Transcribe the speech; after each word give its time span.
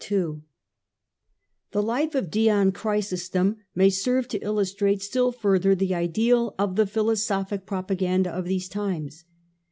The 0.09 0.41
life 1.83 2.15
of 2.15 2.31
Dion 2.31 2.71
Chrysostom 2.71 3.57
may 3.75 3.91
serve 3.91 4.27
to 4.29 4.39
illustrate 4.43 4.99
still 5.03 5.31
further 5.31 5.75
the 5.75 5.93
ideal 5.93 6.55
of 6.57 6.75
the 6.75 6.87
philosophic 6.87 7.67
propaganda 7.67 8.31
of 8.31 8.45
^ 8.45 8.47
these 8.47 8.67
times. 8.67 9.25